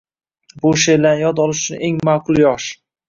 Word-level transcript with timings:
Bu 0.63 0.71
sheʼrlarni 0.83 1.21
yod 1.25 1.41
olish 1.45 1.61
uchun 1.67 1.85
eng 1.89 2.03
maʼqul 2.09 2.41
yosh. 2.45 2.73